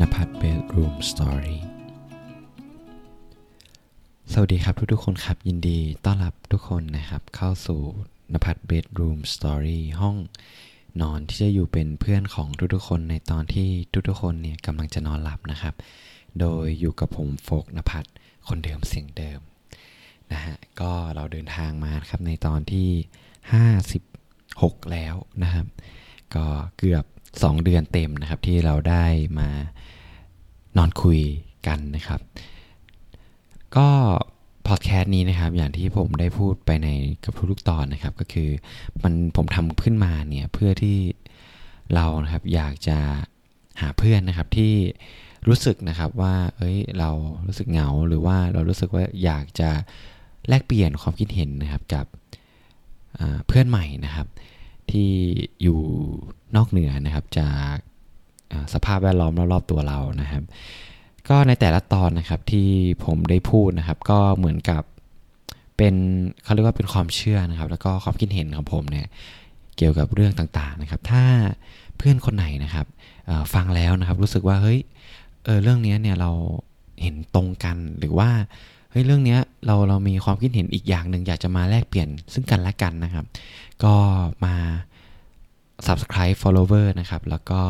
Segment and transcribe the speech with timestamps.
[0.00, 1.58] นภัทร Bedroom Story
[4.32, 7.80] สวัสดีครับทุกๆคนครับ ยินดีต้อนรับทุกคนนะครับ เข้าสู่
[8.32, 10.16] นภัทร Bedroom Story ห้อง
[11.02, 13.68] นอนที่จะอยู่เป็นเพื่อนของทุกๆคนในตอนที่
[14.08, 15.74] ทุกๆคนเนี่ยกำลังจะนอนหลับนะครับ
[16.40, 18.08] โดยอยู่กับผมโฟกนภัทร
[18.48, 19.40] คนเดิมเสียงเดิม
[20.32, 22.88] นะฮะก็เราเดินทางมาครับในตอนที่
[24.10, 25.66] 56 แล้วนะครับ
[26.34, 26.46] ก็
[26.78, 27.04] เกือบ
[27.34, 29.04] 2 เดือนเต็มนะครับที่เราได้
[29.38, 29.48] มา
[30.76, 31.20] นอนคุย
[31.66, 32.20] กันนะครับ
[33.76, 33.88] ก็
[34.66, 36.88] พอดแคสต์นี้นะครับอย่างที่ผมได้พูดไปใน
[37.24, 38.50] กับทุกๆตอนนะครับ ก็คือ
[39.02, 40.98] มันผมทำขึ้นมาเนี่ยเพื่อที่
[41.94, 42.98] เรานะครับอยากจะ
[43.80, 44.74] หาเพื่อนนะครับที่
[45.48, 47.10] รู้สึกนะครับว่า เอ้ยเรา
[47.46, 49.70] รู้สึกเหงาหรือว่าเรารู้สึกว่าอยากจะ
[50.48, 52.06] แลกเปลี่ยนความคิดเห็นนะครับกับ
[53.46, 54.26] เพื่อนใหม่นะครับ
[54.92, 55.10] ที่
[55.62, 55.80] อยู่
[56.56, 57.74] นอกเหนือนะครับจาก
[58.74, 60.42] สภาพแวดล้อมรอบๆตัวเรานะครับ
[61.28, 62.68] ก็ในแต่ละตอนนะครับที่
[63.04, 64.82] ผมได้พูดนะครับ ก็เหมือนกับ
[65.76, 65.94] เป็น
[66.42, 69.06] เขาเรียกว่าเป็นความเชื่อนะครับ แล้วก็ความคิดเห็นของผมเนี่ย
[69.76, 71.24] เกี่ยวกับเรื่องต่างๆนะครับ ถ้า
[71.96, 72.86] เพื่อนคนไหนนะครับ
[73.54, 74.80] ฟังแล้วนะครับรู้สึกว่าเฮ้ย
[75.44, 76.30] เออเรื่องนี้เนี่ยเรา
[77.02, 78.30] เห็นตรงกันหรือว่า
[78.90, 83.24] เฮ้ยเรื่องนี้ เราเรามีความคิดเห็นอีกอย่างหนึ่งอยากจะมาแลกเปลี่ยนซึ่งกันและกันนะครับ
[83.84, 83.94] ก็
[84.44, 84.54] มา
[85.86, 87.60] subscribe follower นะครับ แล้วก็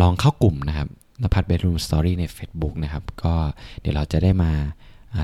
[0.00, 0.88] ลองเข้ากลุ่มนะครับ
[1.22, 3.34] นภัทร bedroom story ใน Facebook นะครับ ก็
[3.80, 4.52] เดี๋ยวเราจะได้มา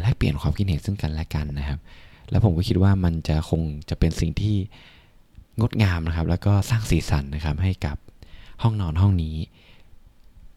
[0.03, 1.79] แลกเปลี่ยนความคิดเห็นซึ่งกันและกันนะครับ
[2.31, 4.57] แล้วผมก็คิดว่ามันจะคงจะเป็นสิ่งที่
[5.61, 7.97] งดงามนะครับ แล้วก็สร้างสีสันนะครับให้กับ
[8.63, 9.37] ห้องนอนห้องนี้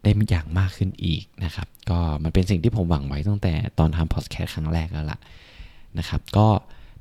[0.06, 5.18] ได้อย่างมากขึ้นอีกนะครับ ก็มันเป็นสิ่งที่ผมหวังไว้ตั้งแต่ตอนทำพอดแคสต์ครั้งแรกแล้วล่ะ
[5.98, 6.46] นะครับ ก็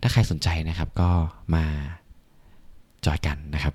[0.02, 1.10] ถ้าใครสนใจนะครับก็
[1.56, 1.66] มา
[3.06, 3.74] จอยกันนะครับ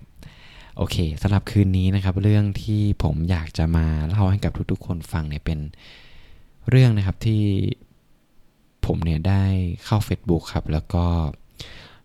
[0.76, 5.58] โอเคสำหรับคืนนี้นะครับ เรื่องที่ผมอยากจะมาเล่าให้กับทุกๆ คนฟังเนี่ยเป็น
[6.70, 7.42] เรื่องนะครับที่
[8.86, 9.44] ผมเนี่ยได้
[9.84, 11.04] เข้า Facebook ครับ แล้วก็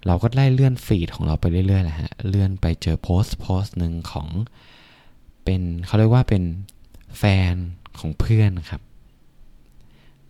[0.07, 4.27] เราก็ไล่เลื่อนฟีดของเราไปเรื่อยๆแหละฮะ เลื่อนไปเจอโพสต์โพสต์หนึ่งของ
[5.43, 6.43] เป็นเขาเรียกว่าเป็น
[7.17, 7.53] แฟน
[7.99, 8.81] ของเพื่อนครับ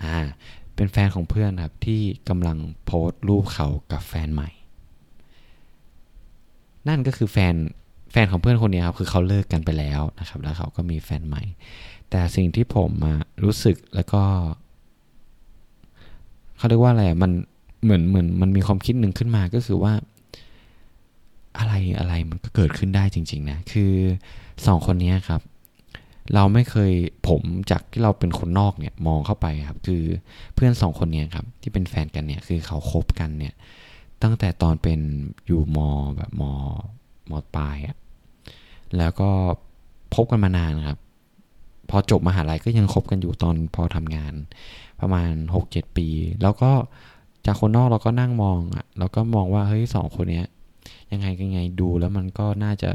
[0.04, 0.16] อ่า
[0.76, 4.50] เป็นแฟนของเพื่อนครับที่กำลังโพสต์รูปเขากับแฟนใหม่
[6.88, 7.56] นั่นก็คือแฟน
[8.12, 11.44] แฟนของเพื่อนคนนี้ครับคือเขาเลิกกันไปแล้วนะครับ แล้วเขาก็มีแฟนใหม่
[12.10, 13.14] แต่สิ่งที่ผมมา
[13.44, 14.24] รู้สึกแล้วก็
[16.58, 17.32] เขาเรียกว่าอะไรมัน
[17.84, 19.94] เหมือนเหมือนมันมีความคิดหนึ่งขึ้นมาก็คือว่า
[21.58, 23.94] อะไรอะไรมันก็เกิดขึ้นได้จริง ๆ นะ คือ
[24.66, 25.42] สองคนนี้ครับ
[26.34, 26.92] เราไม่เคย
[27.28, 27.42] ผม
[27.72, 30.04] จากที่เราเป็นคนนอกเนี่ยมองเข้าไปครับ คือ
[30.56, 33.54] เพื่อนสองคนนี้ครับที่เป็นแฟนกันเนี่ยคือเขาคบกันเนี่ย
[34.24, 35.00] ตั้งแต่ตอนเป็น
[35.46, 35.78] อยู่ม
[36.18, 36.44] แบบม
[37.30, 37.98] มปลายอะ
[38.98, 39.30] แล้วก็
[40.16, 40.98] พบกันมานานครับ
[41.90, 44.34] พอจบมหาลัยก็ยังคบกันอยู่ตอนพอทำงาน
[45.02, 45.32] ประมาณ
[45.66, 46.08] 6-7 ปี
[46.42, 46.72] แล้วก็
[47.46, 50.48] จากคนนอกเราก็นั่งมองอะเราก็มองว่าเฮ้ยสองคนเนี้ย
[51.12, 52.92] ยังไงยังไงดูแล้วมันก็น่าจะ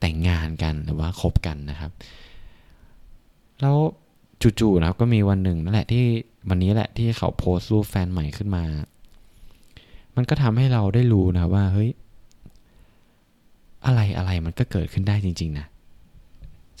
[0.00, 1.90] แต่งงานกันหรือว่าคบกันนะครับ
[3.60, 3.76] แล้ว
[4.60, 6.04] จู่ๆนะครับก็มีวันหนึ่งนั่นแหละที่
[6.48, 8.64] วันนี้แหละที่เขาโพสต์รูปแฟนใหม่ขึ้นมา
[10.16, 11.90] มันก็ทำให้เราได้รู้นะว่าเฮ้ย
[13.86, 15.66] อะไรอะไรมันก็เกิดขึ้นได้จริง ๆ นะ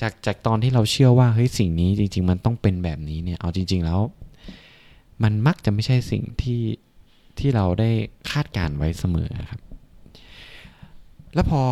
[0.00, 4.00] จากจากตอนที่เราเชื่อว่าเฮ้ยสิ่งนี้จริง ๆ มันต้องเป็นแบบนี้เนี่ยเอาจริง ๆ แล้ว
[5.22, 6.62] มันมักจะไม่ใช่สิ่งที่
[7.38, 7.90] ที่เราได้
[8.30, 9.60] คาดการไว้เสมอครับ
[11.38, 11.64] แล้วพอ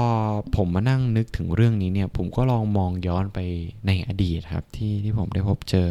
[0.57, 3.39] ผมมานั่งนึกถึงเรื่องนี้เนี่ย ผมก็ลองมองย้อนไป
[3.87, 5.89] ในอดีตครับ ที่ที่ผมได้พบเจอ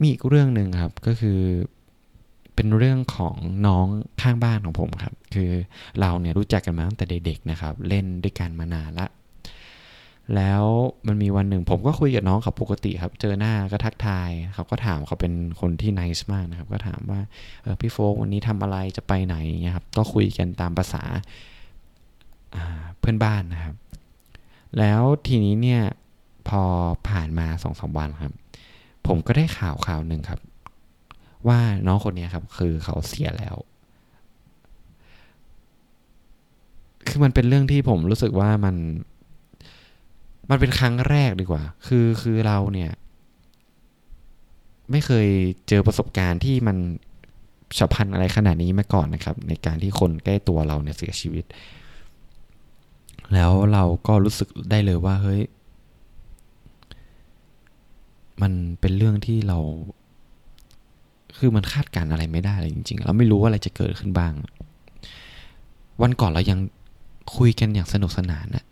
[0.00, 1.40] มีอีกเรื่องหนึ่งครับก็คือ
[2.54, 3.36] เป็นเรื่องของ
[3.66, 3.86] น้อง
[4.22, 5.50] ข้างบ้านของผมครับ คือ
[6.00, 9.06] เราเนี่ยรู้จักกันมาตั้งแต่เด็กๆนะครับ เล่นด้วยกันมานานละ
[10.36, 10.64] แล้ว
[11.06, 17.20] มันมีวันหนึ่งผมก็คุยกับน้องเขาปกติครับ เจอหน้าก็ทักทายเขาก็ถามเขาเป็นคนที่นิสมากนะครับ ก็ถามว่า
[17.62, 21.04] เออพี่โฟกวันนี้ทำอะไรจะไปไหนเนี่ยครับ ก็คุยกันตามภาษา
[22.98, 23.74] เพื่อนบ้านนะครับ
[24.78, 25.82] แล้วทีนี้เนี่ย
[26.48, 26.62] พอ
[27.08, 28.32] ผ่านมาสองสาวันครับ
[29.06, 30.40] ผมก็ได้ข่าวข่าวหนึ่งครับ
[31.48, 33.56] ว่าน้องคนนี้ครับ คือเขาเสียแล้ว
[37.08, 38.76] คือมันเป็นเรื่องที่ผมรู้สึกว่ามัน
[40.50, 42.92] มันเป็นครั้งแรกดีกว่า คือคือเราเนี่ย
[44.90, 45.28] ไม่เคย
[45.68, 46.76] เจอประสบการณ์ที่มัน
[47.78, 51.44] ฉับพลันอะไรขนาดนี้มาก่อนนะครับ ในการที่คนใกล้ตัวเราเนี่ยเสียชีวิต
[53.34, 55.42] แล้วเราก็รู้สึกได้เลยว่าเฮ้ย
[58.42, 59.58] มันเป็นเรื่องที่เรา
[61.38, 64.32] คือมันคาดการอะไรไม่ได้เลยจริง ๆ เราไม่รู้ว่าอะไรจะเกิดขึ้นบ้าง
[66.02, 66.58] วันก่อนเรายัง
[67.36, 68.64] คุยกันอย่างสนุกสนานนะ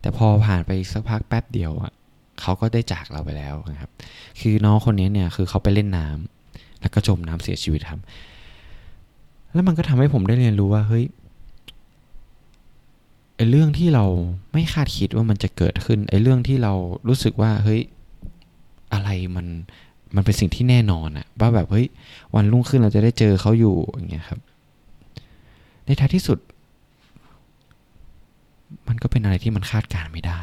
[0.00, 1.92] แต่พอผ่านไปสักพักแป๊บเดียวอะ
[2.40, 3.90] เขาก็ได้จากเราไปแล้วนะครับ
[4.40, 8.00] คือน้องคนนี้เนี่ยคือเขาไปเล่นน้ำแล้วก็จมน้ำเสียชีวิตครับ
[9.52, 11.04] แล้วมันก็ทำให้ผมได้เรียนรู้ว่าเฮ้ย
[13.42, 14.04] อ้เรื่องที่เรา
[14.52, 16.72] ไม่คาดคิดว่ามันจะเกิดขึ้นไอ้เรื่องที่เรา
[17.08, 17.80] รู้สึกว่าเฮ้ย
[18.92, 19.46] อะไรมัน
[20.14, 21.86] มันเป็นสิ่งที่แน่นอนอะว่าแบบเฮ้ย
[22.34, 24.40] วันรุ่งขึ้นเราจะได้เจอเขาอยู่อย่างเงี้ยครับ
[25.84, 26.38] ในท้ายที่สุด
[28.88, 30.42] มันก็เป็นอะไรที่มันคาดการไม่ได้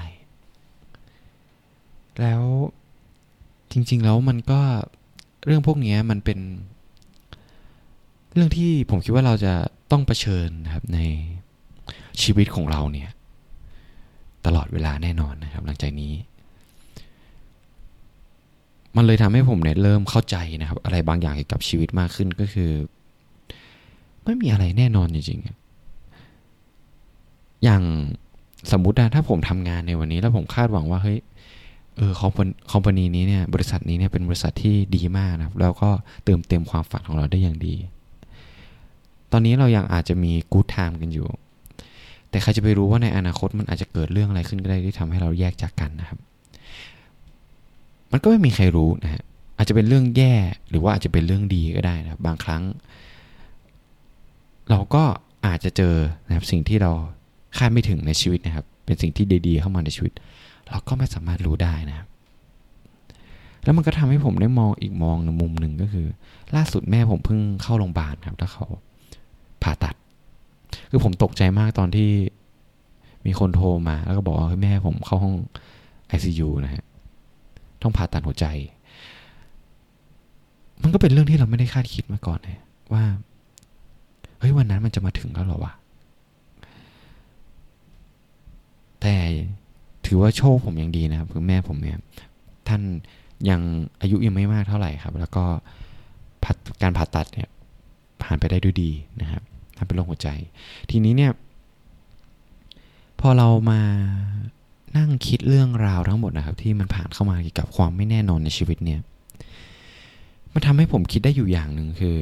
[2.22, 2.44] แล้ว
[3.72, 4.60] จริง ๆ แล้วมันก็
[5.45, 6.40] เรื่องพวกนี้มันเป็น
[8.34, 9.54] เรื่องที่ผมคิดว่าเราจะ
[9.92, 11.00] ต้องเผชิญนะครับใน
[12.21, 13.09] ชีวิตของเราเนี่ย
[14.45, 16.13] ตลอดเวลาแน่นอนนะครับ หลังจากนี้
[18.95, 22.71] มันเลยทำให้ผมเนี่ยเริ่มเข้าใจนะครับ อะไรบางอย่างเกี่ยวกับชีวิตมากขึ้นก็คือ
[24.24, 25.45] ไม่มีอะไรแน่นอนจริงๆ
[27.63, 27.81] อย่าง
[28.71, 31.19] สมมุตินะถ้าผมทำงานในวันนี้ แล้วผมคาดหวังว่าเฮ้ย
[31.97, 32.31] เออคอม
[32.71, 35.89] คอมพานีนี้เนี่ยบริษัทนี้เนี่ยเป็นบริษัทที่ดีมากนะครับ แล้วก็
[36.24, 37.75] เติมเต็มความฝันของเราได้อย่างดี
[39.31, 41.27] ตอนนี้เรายังอาจจะมีกู๊ดไทม์กันอยู่
[42.30, 46.20] แต่ใครจะไปรู้ว่าในอนาคตมันอาจจะเกิดเรื่องอะไรขึ้นก็ได้ที่ทำให้เราแยกจากกันนะครับ
[48.12, 49.24] มันก็ไม่มีใครรู้นะฮะ
[49.58, 50.34] อาจจะเป็นเรื่องแย่
[50.70, 52.64] หรือว่าอาจจะเป็นเรื่องดีก็ได้นะครับบางครั้ง
[54.70, 55.04] เราก็
[55.46, 55.96] อาจจะเจอ
[56.28, 56.92] นะครับสิ่งที่เรา
[57.58, 60.14] คาดไม่ถึงในชีวิตนะครับ เป็นสิ่งที่ดีๆเข้ามาในชีวิต
[60.70, 62.08] เราก็ไม่สามารถรู้ได้นะครับ
[63.64, 66.08] แล้วมันก็ทำให้ผมได้มองอีกมองในมุมหนึ่งก็คือ
[66.56, 68.66] ล่าสุดแม่ผมเพิ่งเข้าโรงพยาบาลครับ แล้วเขา
[69.64, 69.96] ผ่าตัด
[70.92, 72.10] คือผมตกใจมากตอนที่
[73.25, 75.36] มีคนโทรมา แล้วก็บอกว่าแม่ผมเข้าห้อง
[76.16, 76.83] ICU นะฮะ
[77.81, 78.45] ต้องผ่าตัดหัวใจ
[80.83, 82.62] มันก็เป็นเรื่องที่เราไม่ได้คาดคิดมาก่อนนะ
[82.94, 83.04] ว่า
[84.39, 85.74] เฮ้ยวันนั้นมันจะมาถึงแล้วหรอวะ
[89.01, 89.16] แต่
[90.06, 92.00] ถือว่าโชคผมยังดีนะครับคือแม่ผมเนี่ย
[92.68, 92.81] ท่าน
[93.50, 93.62] ยัง
[94.01, 95.44] อายุยังไม่มากเท่าไหร่ครับ แล้วก็
[96.81, 97.50] การผ่าตัดเนี่ย
[98.24, 99.44] ผ่านไปได้ด้วยดีนะครับ
[99.80, 100.30] ท่าเป็นโรคหัวใจ
[100.90, 101.31] ทีนี้เนี่ย
[103.20, 103.81] พอเรามา
[104.98, 109.02] นั่งคิดเรื่องราวทั้งหมดนะครับ ที่มันผ่านเข้ามาเกี่ยวกับความไม่แน่นอนในชีวิตเนี่ย
[110.54, 112.16] มันทำให้ผมคิดได้อยู่อย่างหนึ่งคือ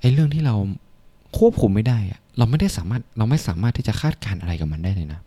[0.00, 0.54] ไอ้เรื่องที่เรา
[1.38, 5.20] ควบคุมไม่ได้อะเราไม่ได้สามารถเราไม่สามารถที่จะคาดการอะไรกับมันได้เลยนะ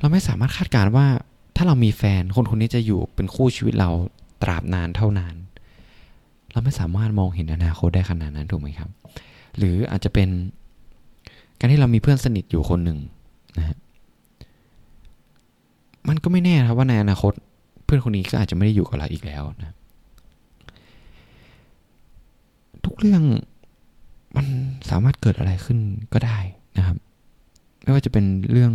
[0.00, 1.06] เราไม่สามารถคาดการว่า
[1.56, 3.90] ถ้าเรามีแฟนคนคนนี้จะอยู่เป็นคู่ชีวิตเรา
[4.42, 5.34] ตราบนานเท่านาน
[6.54, 8.90] เราไม่สามารถมองเห็นอนาคตได้ขนาดนั้นถูกไหมครับ
[9.58, 10.28] หรืออาจจะเป็น
[11.58, 12.98] การที่เรามีเพื่อนสนิทอยู่คนหนึ่ง
[13.58, 13.76] นะฮะ
[16.08, 17.32] มันก็ไม่แน่ครับว่าในอนาคต
[17.84, 19.74] เพื่อนคนนี้ก็อาจจะไม่ได้อยู่กับเราอีกแล้วนะ
[22.84, 23.22] ทุกเรื่อง
[24.36, 24.46] มัน
[24.90, 25.78] สามารถเกิดอะไรขึ้น
[26.12, 26.38] ก็ได้
[26.76, 26.96] นะครับ
[27.82, 28.72] ไม่ว่าจะเป็นเรื่อง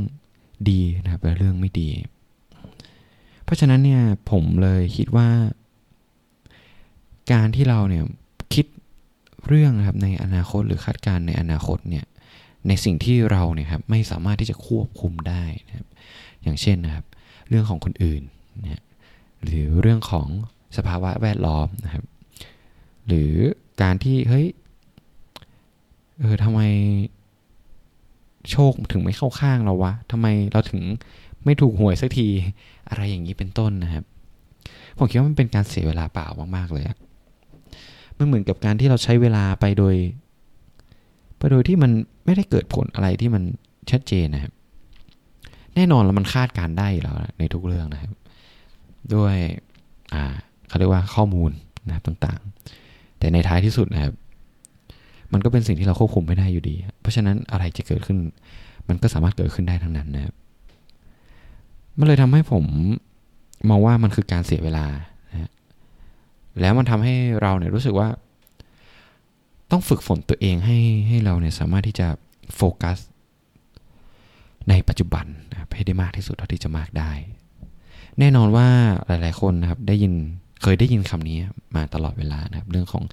[0.70, 1.90] ดีนะครับเป็นเรื่องไม่ดี
[3.44, 5.28] เพราะฉะนั้นเนี่ยผมเลยคิดว่า
[7.32, 8.04] การที่เราเนี่ย
[8.54, 8.66] คิด
[9.48, 12.06] เรื่องครับในอนาคตหรือคาดการในอนาคตเนี่ย
[12.68, 15.88] ในสิ่งที่เราเนี่ยครับไม่สามารถที่จะควบคุมได้นะครับ
[16.44, 17.06] อย่างเช่นนะครับ
[17.50, 18.24] เรื่องของคนอื่น
[18.62, 18.84] นะ
[19.44, 20.28] หรือเรื่องของ
[20.78, 22.04] สภาวะแวดล้อมนะครับ
[23.08, 23.34] หรือ
[23.82, 24.48] การที่เฮ้ย
[26.20, 26.62] เออทำไม
[28.52, 30.82] โชคถึงไม่เข้าข้างเราวะทำไมเราถึง
[31.46, 32.28] ไม่ถูกหวยสักที
[32.90, 34.04] อะไรอย่างนี้เป็นต้นนะครับ
[34.98, 36.86] ผมคิดว่ามันเป็นการเสียเวลาเปล่ามากๆเลย
[38.20, 39.96] มันเหมือนกับการที่เราใช้เวลาไปโดย
[41.38, 41.92] ไปโดยที่มัน
[42.26, 43.44] ไม่ได้เกิดผลอะไรที่มัน
[43.92, 44.54] ชัดเจนนะครับ
[45.76, 48.12] แน่นอนแล้วมันคาดการได้แล้วในทุกเรื่องนะครับ
[49.16, 49.36] ด้วย
[50.14, 50.24] อ่า
[50.68, 51.52] เขาเรียกว่าข้อมูล
[51.88, 54.14] นะครับต่างๆ แต่ในท้ายที่สุดนะครับ
[55.34, 58.18] มันก็เป็นสิ่งที่เราควบคุมไม่ได้อยู่ดี เพราะฉะนั้นอะไรจะเกิดขึ้น
[58.88, 60.34] มันก็สามารถเกิดขึ้นได้ทั้งนั้นนะครับ
[61.98, 62.66] มันเลยทำให้ผม
[63.70, 64.86] มองว่ามันคือการเสียเวลา
[66.62, 68.10] แล้วมันทำให้เราเนี่ยรู้สึกว่า
[69.72, 72.08] ต้องฝึกฝนตัวเองให้ให้เราเนี่ยสามารถที่จะ
[72.56, 72.98] โฟกัส
[74.70, 77.12] ในปัจจุบันนะให้ได้มากที่สุดเท่าที่จะมากได้
[78.20, 78.68] แน่นอนว่า
[79.08, 80.14] หลาย ๆ คนนะครับได้ยิน
[80.62, 81.38] เคยได้ยินคำนี้
[81.76, 83.04] มาตลอดเวลานะครับ เรื่องของ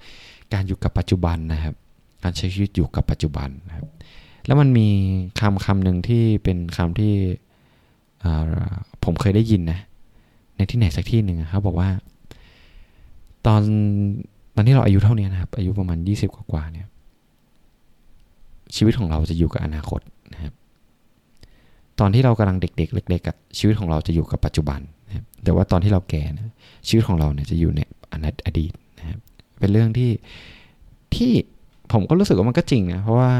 [0.53, 1.75] การอยู่กับปัจจุบันนะครับ
[2.23, 3.87] การใช้ชีวิตอยู่กับปัจจุบันนะครับ
[4.45, 4.87] แล้วมันมี
[5.39, 7.13] คำคำหนึ่งที่เป็นคำที่
[9.03, 9.79] ผมเคยได้ยินนะ
[10.57, 11.89] ในที่ไหนสักที่หนึ่งเขาบอกว่า
[13.47, 13.61] ตอน
[14.55, 16.87] ตอนที่เราอายุเท่านี้นะครับ อายุประมาณยี่สิบกว่าเนี่ย
[18.75, 20.01] ชีวิตของเราจะอยู่กับอนาคต
[20.33, 20.53] นะครับ
[21.99, 26.53] ตอนที่เรากำลังเด็ก ๆ เล็กๆชีวิตของเราจะอยู่กับปัจจุบันนะครับแต่ว่าตอนที่เราแก่นะ
[26.87, 27.79] ชีวิตของเราเนี่ยจะอยู่ใน
[28.45, 29.19] อดีตนะครับ
[29.59, 30.11] เป็นเรื่องที่
[31.15, 31.31] ที่
[31.91, 33.31] ผมก็รู้สึกว่ามันก็จริงนะเพราะว่า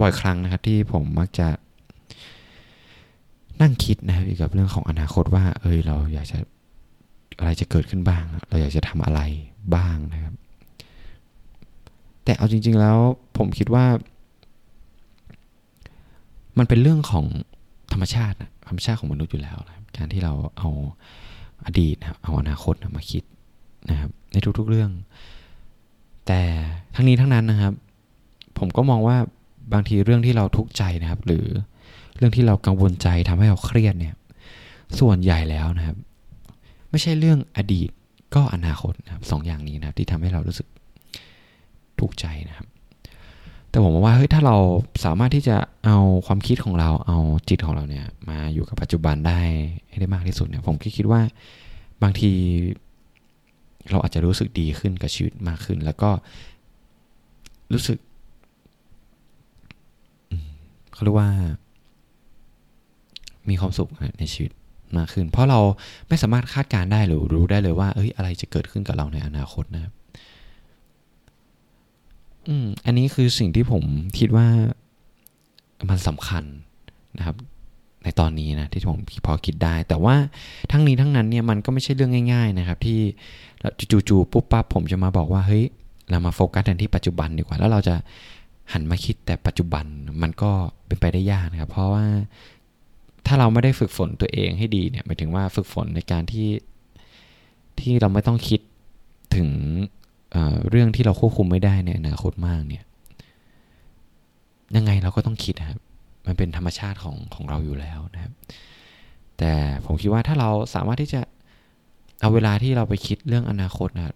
[0.00, 1.48] บ่อยครั้งนะครับที่ผมมักจะ
[3.60, 6.38] นั่งคิดนะครับเกี่ยวกับเรื่องของอนาคตว่า เอยเราอยากจะ
[7.44, 9.20] อะไรจะเกิดขึ้นบ้าง เราอยากจะทำอะไร
[9.74, 10.34] บ้างนะครับ
[12.24, 12.98] แต่เอาจริง ๆ แล้ว
[13.36, 13.86] ผมคิดว่า
[16.58, 17.24] มันเป็นเรื่องของ
[17.92, 18.36] ธรรมชาติ
[18.68, 20.68] ธรรมชาติของมนุษย์อยู่แล้วนะการที่เราเอา
[21.66, 23.24] อดีตนะเอาอนาคตมาคิด
[23.90, 24.90] นะครับ ในทุกๆเรื่อง
[26.26, 26.40] แต่
[26.94, 27.72] ทั้งนี้ทั้งนั้นนะครับ
[28.58, 29.16] ผมก็มองว่า
[29.72, 31.46] บางทีเรื่องที่เราทุกข์ใจนะครับ หรือ
[32.16, 34.14] เรื่องที่เรากังวลใจทำให้เราเครียดเนี่ย
[35.00, 35.96] ส่วนใหญ่แล้วนะครับ
[36.94, 37.90] ไม่ใช่เรื่องอดีต
[38.34, 40.68] ก็อนาคตนะครับสองอย่างนี้นะครับที่ทำให้เรารู้สึก
[41.98, 42.66] ทุกข์ใจนะครับ
[43.70, 44.56] แต่ผมว่าเฮ้ยถ้าเรา
[45.04, 49.40] สามารถที่จะเอาความคิดของเราเอาจิตของเราเนี่ยมาอยู่กับปัจจุบันได้
[49.88, 51.20] ให้ได้มากที่สุดเนี่ยผมคิดว่า
[52.02, 52.30] บางที
[53.90, 56.10] เราอาจจะรู้สึกดีขึ้นกับชีวิตมากขึ้น แล้วก็
[57.72, 57.98] รู้สึก
[60.92, 61.30] เขาเรียกว่า
[63.48, 63.88] มีความสุข
[64.20, 64.52] ในชีวิต
[64.98, 65.60] มากขึ้น เพราะเรา
[66.08, 69.92] ไม่สามารถคาดการได้หรือรู้ได้เลยว่าเอ้ยอะไรจะเกิดขึ้นกับเราในอนาคตนะครับ
[72.48, 73.82] อืมอันนี้คือสิ่งที่ผม
[74.18, 74.46] คิดว่า
[75.88, 76.44] มันสำคัญ
[77.18, 77.36] นะครับ
[78.04, 80.14] ในตอนนี้นะที่ผมพอคิดได้ แต่ว่า
[80.72, 83.00] ทั้งนี้ทั้งนั้นเนี่ยมันก็ไม่ใช่เรื่องง่าย ๆ นะครับ ที่
[84.08, 85.64] จู่ๆปุ๊บปั๊บผมจะมาบอกว่าเฮ้ย
[86.10, 87.94] เรามาโฟกัสกันที่ปัจจุบันดีกว่า แล้วเราจะ
[88.72, 89.84] หันมาคิดแต่ปัจจุบัน
[90.22, 90.50] มันก็
[90.86, 92.04] เป็นไปได้ยากนะครับ เพราะว่า
[93.26, 96.48] ถ้าเราไม่ได้ฝึกฝนตัวเองให้ดีเนี่ยหมายถึงว่าฝึกฝนในการที่
[97.80, 98.60] ที่เราไม่ต้องคิด
[99.36, 99.48] ถึง
[100.32, 102.84] เเรื่องที่เราควบคุมไม่ได้ในอนาคตมากเนี่ย
[104.76, 105.80] ยังไงเราก็ต้องคิดครับ
[106.26, 108.32] มันเป็นธรรมชาติของของเราอยู่แล้วนะครับ
[109.38, 109.52] แต่
[109.84, 111.20] ผมคิดว่าถ้าเราสามารถที่จะ
[112.20, 114.14] เอาเวลาที่เราไปคิดเรื่องอนาคตนะ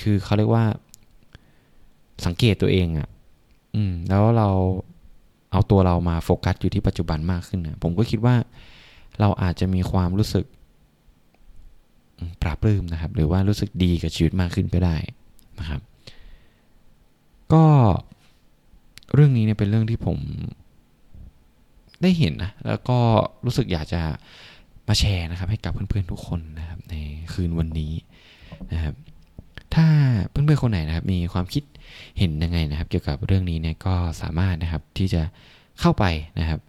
[0.00, 0.64] คือเขาเรียกว่า
[2.26, 3.08] สังเกตตัวเองอะ่ะ
[3.74, 4.48] อืม แล้วเรา
[5.54, 8.36] เอาตัวเรามาโฟกัสอยู่ที่ปัจจุบันมากขึ้นนะผมก็คิดว่า
[9.20, 10.44] เราอาจจะมีความรู้สึก
[12.42, 14.96] ปราบรื้มนะครับ หรือว่ารู้สึกดีกับชีวิตมากขึ้นก็ได้
[15.60, 15.80] นะครับ
[17.52, 17.64] ก็
[19.14, 20.18] เรื่องนี้เนี่ยเป็นเรื่องที่ผม
[22.02, 22.98] ได้เห็นนะ แล้วก็
[23.44, 24.02] รู้สึกอยากจะ
[24.88, 26.94] มาแชร์นะครับ ให้กับเพื่อนๆทุกคนนะครับ ใน
[27.32, 27.92] คืนวันนี้
[28.72, 28.94] นะครับ
[30.44, 31.62] เพื่อนๆคนไหนนะครับ มีความคิด
[32.18, 35.22] เห็นยังไงนะครับ เกี่ยวกับเรื่องนี้เนี่ยก็สามารถนะครับที่จะ
[35.80, 36.04] เข้าไป
[36.40, 36.60] นะครับ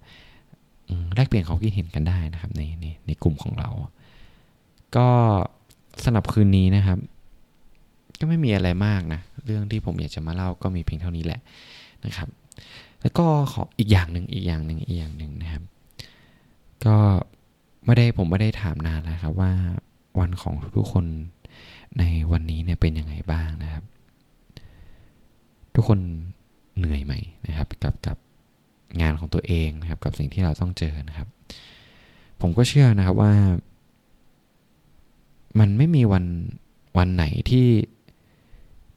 [1.16, 3.70] แลกเปลี่ยนความคิดเห็นกันได้นะครับในในในกลุ่มของเรา
[4.96, 5.08] ก็
[6.04, 6.98] สำหรับคืนนี้นะครับ
[8.20, 11.40] ก็ไม่มีอะไรมากนะ เรื่องที่ผมอยากจะมาเล่าก็มีเพียงเท่านี้แหละ
[12.06, 12.30] นะครับ
[13.02, 15.64] แล้วก็ขออีกอย่างหนึ่งอีกอย่างหนึ่งอีกอย่างหนึ่งนะครับ
[16.86, 16.98] ก็
[17.86, 19.52] ไม่ได้ผมไม่ได้ถามนานแล้วครับว่า
[20.20, 21.06] วันของทุกคน
[22.00, 23.84] ในวันนี้เนี่ยเป็นยังไงบ้างนะครับ
[25.76, 26.00] ทุกคน
[26.78, 27.14] เหนื่อยไหม
[27.48, 28.18] นะครับ กับกับ
[29.02, 31.28] งานของตัวเองนะครับ กับสิ่งที่เราต้องเจอนะครับ
[32.42, 33.34] ผมก็เชื่อนะครับว่า
[35.60, 36.26] มันไม่มีวัน
[36.98, 37.68] วันไหนที่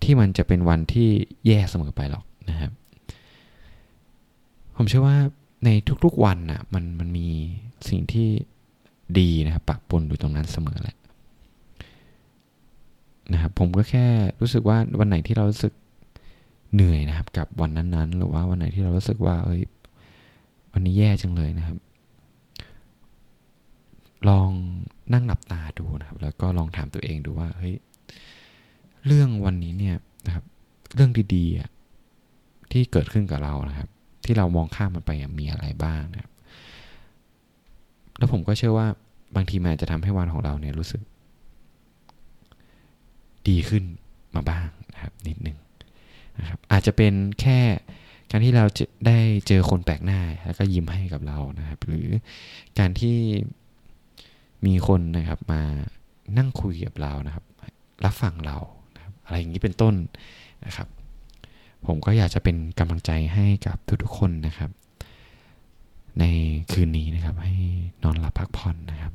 [0.02, 1.08] ที่มันจะเป็นวันที่
[1.46, 2.70] แย่เสมอไปหรอกนะครับ
[4.76, 5.16] ผมเชื่อว่า
[5.64, 5.70] ใน
[6.04, 7.28] ทุกๆวันนะ่ะมันมันมี
[7.88, 8.28] สิ่งที่
[9.18, 10.96] ดีนะครับปะปนอยู่ตรงนั้นเสมอแหละ
[13.32, 14.06] นะครับผมก็แค่
[14.40, 15.72] รู้สึกว่าวันไหนที่เรารู้สึก
[16.74, 19.62] เหนื่อยนะครับ กับวันนั้นๆ หรือว่าวันไหนที่เรารู้สึกว่าเอ้ย
[20.72, 21.78] วันนี้แย่จังเลยนะครับ
[24.28, 24.50] ลอง
[25.12, 27.74] นั่งหลับตาดูนะครับ แล้วก็ลองถามตัวเองดูว่าเฮ้ย
[29.06, 30.44] เรื่องวันนี้เนี่ยนะครับ
[30.94, 33.88] เรื่องดีๆที่เกิดขึ้นกับเรานะครับ
[34.24, 36.32] ที่เรามองข้ามมันไปมีอะไรบ้างนะครับ
[38.18, 38.86] แล้วผมก็เชื่อว่า
[39.36, 41.02] บางทีมันจะทำให้วันของเราเนี่ยรู้สึก
[43.48, 43.84] ดีขึ้น
[44.34, 45.56] มาบ้างนะครับนิดนึง
[46.38, 47.58] นะครับอาจจะเป็นแค่
[48.30, 52.06] การที่เราจะได้เจอคนแปลกหน้าแล้วก็ยิ้มให้กับเรานะครับ หรือ
[52.78, 53.16] การที่
[54.66, 55.62] มีคนนะครับมา
[56.38, 57.44] นั่งคุยกับเรานะครับ
[58.04, 58.56] รับฟังเรา
[58.94, 59.94] นะครับอะไรอย่างนี้เป็นต้น
[60.64, 60.88] นะครับ
[61.86, 64.70] ผมก็อยากจะเป็นกำลังใจให้กับทุกๆคนนะครับ
[66.20, 66.24] ใน
[66.72, 67.56] คืนนี้นะครับ ให้
[68.02, 69.12] นอนหลับพักผ่อนนะครับ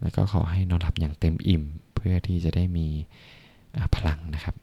[0.00, 1.62] แล้วก็ขอให้นอนหลับอย่างเต็มอิ่ม
[1.94, 2.86] เพื่อที่จะได้มี
[3.96, 4.54] พลังนะครับ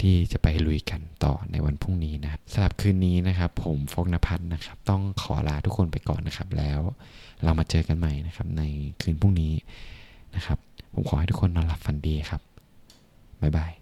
[0.00, 6.80] ที่จะไปลุยกันต่อในวันพรุ่งนี้นะสำหรับคืนนี้นะครับ ผมฟกนภัทรนะครับ ต้องขอลาทุกคนไปก่อนนะครับ แล้ว
[7.44, 8.62] เรามาเจอกันใหม่นะครับ ใน
[9.00, 9.52] คืนพรุ่งนี้
[10.34, 10.58] นะครับ
[10.92, 12.42] ผมขอให้ทุกคนนอนหลับฝันดีครับ
[13.42, 13.79] บ๊ายบาย